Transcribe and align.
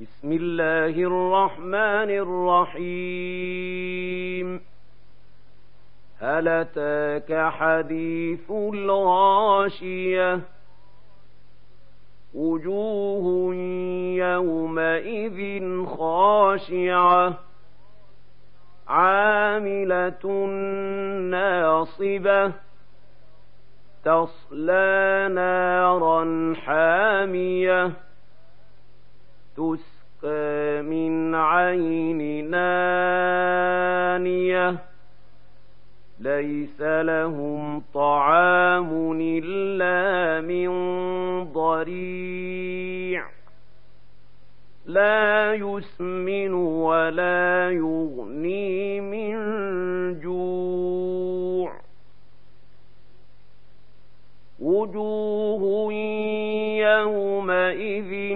بسم 0.00 0.32
الله 0.32 1.02
الرحمن 1.02 2.10
الرحيم. 2.74 4.60
هل 6.20 6.48
أتاك 6.48 7.52
حديث 7.52 8.50
الغاشية؟ 8.50 10.40
وجوه 12.34 13.54
يومئذ 14.14 15.86
خاشعة. 15.86 17.34
عاملة 18.88 20.46
ناصبة. 21.30 22.52
تصلى 24.04 25.28
نارا 25.34 26.54
حامية. 26.56 28.07
تسقى 29.58 30.82
من 30.82 31.34
عين 31.34 32.50
نانية. 32.50 33.38
ليس 36.20 36.80
لهم 36.80 37.82
طعام 37.94 39.20
إلا 39.20 40.40
من 40.40 40.70
ضريع. 41.52 43.24
لا 44.86 45.54
يسمن 45.54 46.52
ولا 46.54 47.70
يغني 47.70 49.00
من 49.00 49.34
جوع. 50.20 51.72
وجوه 54.60 55.92
يومئذ 56.72 58.34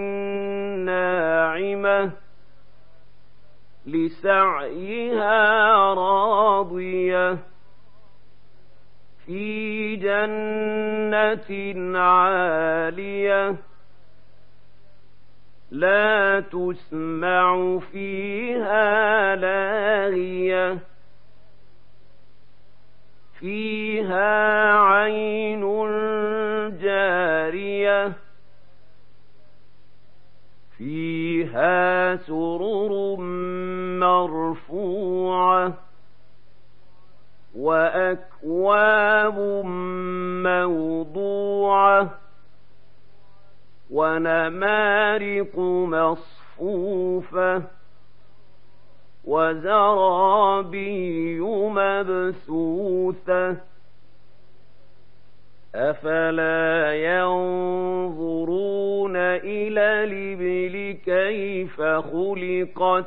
لسعيها 3.87 5.95
راضية 5.95 7.39
في 9.27 9.97
جنة 9.97 11.99
عالية 11.99 13.57
لا 15.71 16.41
تسمع 16.41 17.79
فيها 17.79 19.37
لاغية 19.37 20.79
فيها 23.41 24.73
عين 24.79 25.61
جارية 26.79 28.13
فيها 30.79 32.17
سرر 32.17 32.72
مرفوعة 34.03 35.73
وأكواب 37.55 39.39
موضوعة 40.47 42.11
ونمارق 43.91 45.59
مصفوفة 45.89 47.63
وزرابي 49.25 51.41
مبثوثة 51.51 53.57
أفلا 55.75 56.95
ينظرون 56.95 59.17
إلى 59.17 59.81
الإبل 60.05 60.99
كيف 61.05 61.81
خلقت 61.81 63.07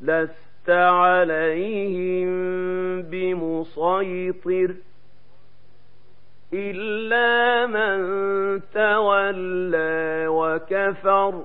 لست 0.00 0.70
عليهم 0.70 2.28
بمسيطر 3.02 4.74
إلا 6.52 7.66
من 7.66 7.98
تولى 8.74 10.26
وكفر 10.28 11.44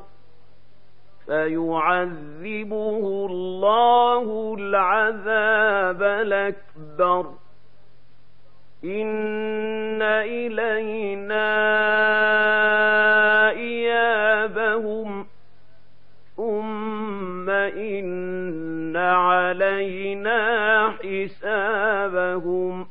فيعذبه 1.25 3.25
الله 3.29 4.55
العذاب 4.59 6.03
الأكبر 6.03 7.25
إن 8.83 10.01
إلينا 10.01 11.45
إيابهم 13.49 15.25
ثم 16.37 17.49
إن 17.49 18.14
علينا 18.97 20.39
حسابهم 21.03 22.87